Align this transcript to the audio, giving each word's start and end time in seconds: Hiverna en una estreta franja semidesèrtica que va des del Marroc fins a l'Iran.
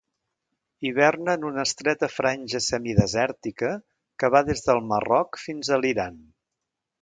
Hiverna 0.87 1.33
en 1.39 1.43
una 1.49 1.65
estreta 1.69 2.09
franja 2.13 2.61
semidesèrtica 2.69 3.71
que 4.25 4.31
va 4.37 4.43
des 4.49 4.65
del 4.69 4.83
Marroc 4.95 5.39
fins 5.43 5.71
a 5.77 5.81
l'Iran. 5.85 6.19